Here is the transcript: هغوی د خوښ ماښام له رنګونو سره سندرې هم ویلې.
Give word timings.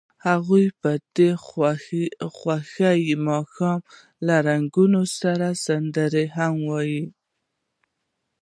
هغوی 0.27 0.65
د 1.17 1.19
خوښ 2.35 2.73
ماښام 3.27 3.79
له 4.27 4.35
رنګونو 4.47 5.01
سره 5.19 5.47
سندرې 5.65 6.25
هم 6.35 6.53
ویلې. 6.69 7.05